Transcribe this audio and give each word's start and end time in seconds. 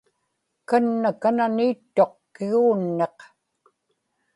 kanna 0.69 1.09
kanani 1.21 1.65
ittuq 1.73 2.13
kiguunniq 2.35 3.17